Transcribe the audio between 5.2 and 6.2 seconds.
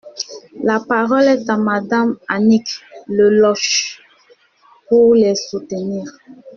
soutenir.